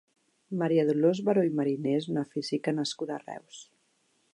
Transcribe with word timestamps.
Maria 0.61 0.85
Dolors 0.87 1.21
Baró 1.29 1.43
i 1.49 1.53
Mariné 1.61 1.95
és 2.01 2.09
una 2.15 2.27
física 2.33 2.77
nascuda 2.79 3.19
a 3.19 3.23
Reus. 3.29 3.65